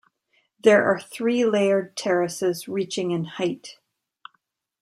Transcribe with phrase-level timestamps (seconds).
[0.63, 3.77] There are three layered terraces reaching in height.